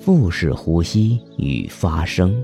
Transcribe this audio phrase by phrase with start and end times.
[0.00, 2.42] 腹式呼吸与发声，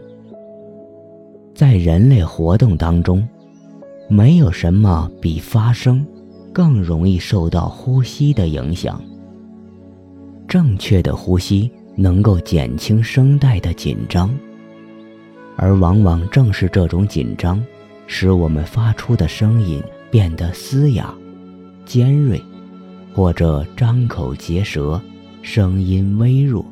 [1.55, 3.27] 在人类活动当中，
[4.09, 6.05] 没有什么比发声
[6.53, 9.01] 更容易受到呼吸的影响。
[10.49, 14.29] 正确的呼吸能够减轻声带的紧张，
[15.57, 17.65] 而往往正是这种紧张，
[18.07, 19.81] 使我们发出的声音
[20.11, 21.15] 变得嘶哑、
[21.87, 22.43] 尖锐，
[23.15, 25.01] 或者张口结舌，
[25.43, 26.65] 声音微弱。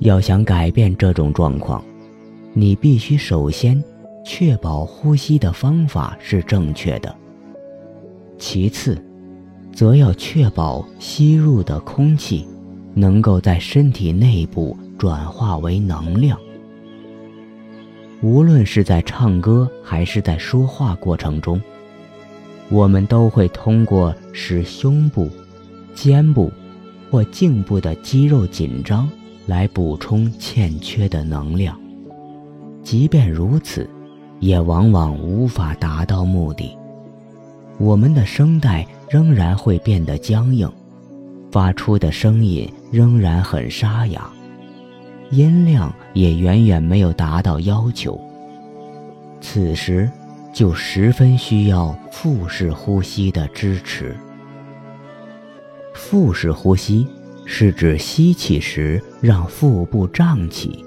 [0.00, 1.82] 要想改变这种状况，
[2.52, 3.82] 你必须首先
[4.24, 7.14] 确保呼吸的方法是正确的，
[8.38, 8.96] 其次。
[9.72, 12.46] 则要确保吸入的空气
[12.94, 16.38] 能够在身体内部转化为能量。
[18.22, 21.60] 无论是在唱歌还是在说话过程中，
[22.70, 25.28] 我们都会通过使胸部、
[25.94, 26.50] 肩部
[27.10, 29.08] 或颈部的肌肉紧张
[29.46, 31.78] 来补充欠缺的能量。
[32.82, 33.88] 即便如此，
[34.40, 36.76] 也往往无法达到目的。
[37.78, 38.86] 我们的声带。
[39.08, 40.68] 仍然会变得僵硬，
[41.52, 44.28] 发出的声音仍然很沙哑，
[45.30, 48.20] 音量也远远没有达到要求。
[49.40, 50.10] 此时，
[50.52, 54.16] 就十分需要腹式呼吸的支持。
[55.96, 57.06] 腹式呼吸
[57.46, 60.84] 是指吸气时让腹部胀起，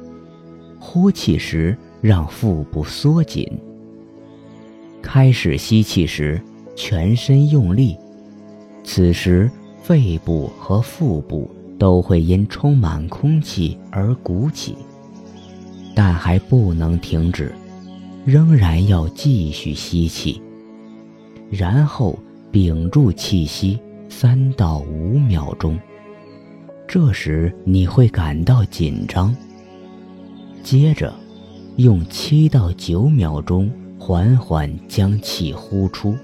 [0.79, 3.45] 呼气时让腹部缩紧。
[5.01, 6.39] 开始吸气时，
[6.75, 7.97] 全身用力。
[8.83, 9.49] 此时，
[9.81, 14.75] 肺部和腹部都会因充满空气而鼓起，
[15.95, 17.51] 但还不能停止，
[18.25, 20.41] 仍然要继续吸气，
[21.49, 22.17] 然后
[22.51, 25.79] 屏住气息三到五秒钟。
[26.87, 29.33] 这时你会感到紧张。
[30.63, 31.13] 接着，
[31.77, 36.15] 用七到九秒钟缓缓将气呼出。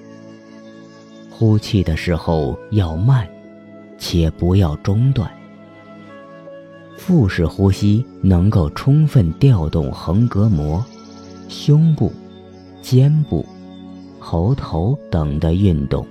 [1.30, 3.28] 呼气的时候要慢，
[3.98, 5.32] 且不要中断。
[6.98, 10.84] 腹式呼吸能够充分调动横膈膜、
[11.48, 12.12] 胸部、
[12.82, 13.46] 肩部、
[14.18, 16.06] 喉头等的运动，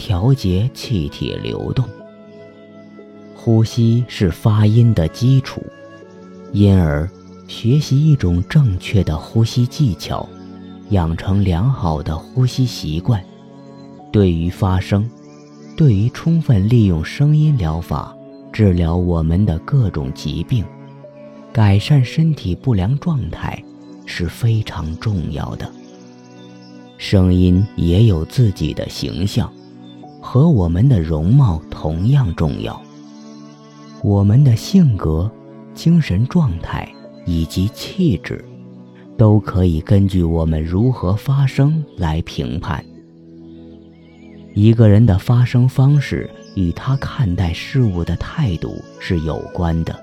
[0.00, 1.84] 调节气体流动。
[3.34, 5.62] 呼吸是发音的基础，
[6.52, 7.06] 因而
[7.46, 10.26] 学习一种正确的呼吸技巧，
[10.88, 13.22] 养成良好的呼吸习惯。
[14.10, 15.06] 对于发声，
[15.76, 18.16] 对于充分利用声音疗法
[18.50, 20.64] 治疗我们的各种疾病，
[21.52, 23.62] 改善身体不良状态
[24.06, 25.70] 是非常重要的。
[26.96, 29.50] 声音也有自己的形象，
[30.32, 32.80] 和我们的容貌同样重要。
[34.00, 35.28] 我们的性格、
[35.74, 36.88] 精神状态
[37.26, 38.44] 以及气质，
[39.18, 42.80] 都可以根据我们如何发声来评判。
[44.54, 50.00] 一个人的发声方式与他看待事物的态度是有关的。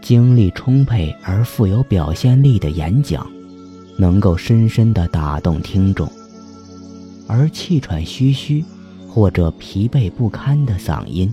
[0.00, 3.30] 精力充沛而富有表现力的演讲，
[3.98, 6.08] 能够深深地打动听众；
[7.26, 8.64] 而气喘吁吁
[9.08, 11.32] 或者疲惫不堪的嗓音，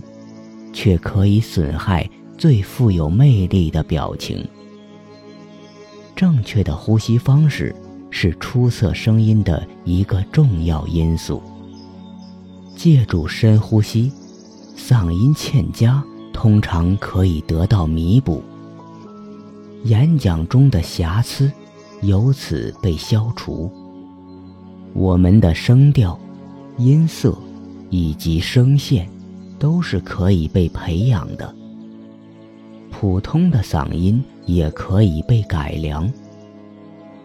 [0.72, 4.46] 却可以损害最富有魅力的表情。
[6.16, 7.74] 正确的呼吸方式。
[8.14, 11.42] 是出色声音的一个重要因素。
[12.76, 14.12] 借助深呼吸，
[14.76, 18.42] 嗓音欠佳通常可以得到弥补，
[19.84, 21.50] 演讲中的瑕疵
[22.02, 23.72] 由此被消除。
[24.94, 26.18] 我们的声调、
[26.76, 27.36] 音色
[27.90, 29.08] 以及声线
[29.58, 31.54] 都是可以被培养的，
[32.90, 36.10] 普通的嗓音也可以被改良。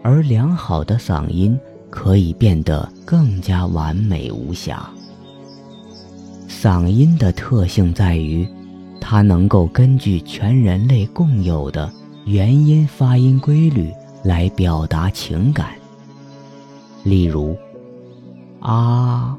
[0.02, 1.58] 而良好的嗓音
[1.90, 4.88] 可以变得更加完美无瑕。
[6.48, 8.48] 嗓音的特性在于，
[9.00, 11.92] 它能够根据全人类共有的
[12.24, 13.92] 元音发音规律
[14.24, 15.77] 来表达情感。
[17.08, 17.56] 例如，
[18.60, 19.38] 啊、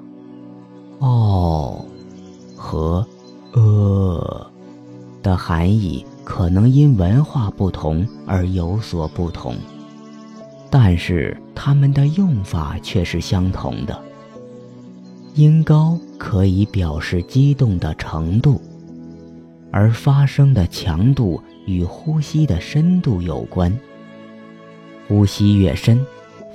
[0.98, 1.86] 哦
[2.56, 3.06] 和
[3.54, 4.52] 呃
[5.22, 9.56] 的含义可能因文化不同而有所不同。
[10.72, 14.00] 但是它们的用法却是相同的。
[15.36, 18.62] 音高可以表示激动的程度，
[19.72, 23.76] 而发声的强度与呼吸的深度有关。
[25.08, 26.06] 呼吸越深，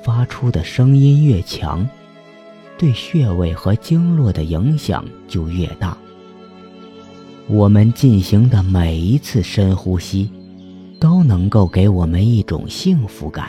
[0.04, 1.88] 发出的声音越强，
[2.76, 5.96] 对穴位和经络的影响就越大。
[7.48, 10.30] 我们进行的每一次深呼吸，
[11.00, 13.48] 都能够给我们一种幸福感，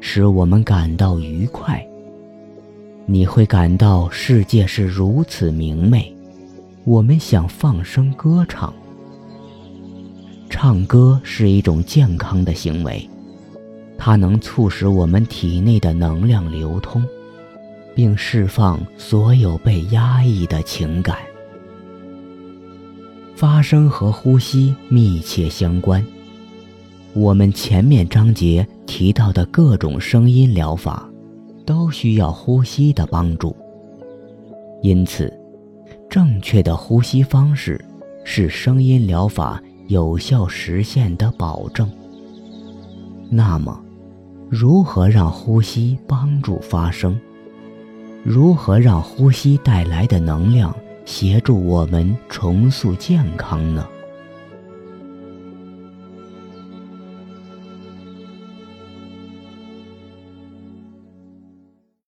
[0.00, 1.86] 使我们感到愉快。
[3.04, 6.10] 你会感到世界是如此明媚，
[6.84, 8.72] 我们想放声歌唱。
[10.48, 13.06] 唱歌是一种健康的行为，
[13.98, 17.04] 它能促使我们体内的能量流通，
[17.94, 21.16] 并释放所有被压抑的情感。
[23.34, 26.04] 发声和呼吸密切相关。
[27.12, 31.08] 我们前面章节提到的各种声音疗法，
[31.64, 33.56] 都需要呼吸的帮助。
[34.82, 35.32] 因此，
[36.08, 37.82] 正确的呼吸方式
[38.24, 41.90] 是声音疗法有效实现的保证。
[43.30, 43.82] 那么，
[44.48, 47.18] 如何让呼吸帮助发声？
[48.22, 50.74] 如何让呼吸带来的能量？
[51.04, 53.86] 协助我们重塑健康呢？